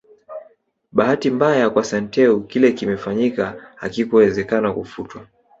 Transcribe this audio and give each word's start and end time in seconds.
Bahati 0.91 1.31
mbaya 1.31 1.69
kwa 1.69 1.83
Santeu 1.83 2.41
kile 2.43 2.71
kimefanyika 2.71 3.71
hakikuwezekana 3.75 4.73
kufutwa 4.73 5.27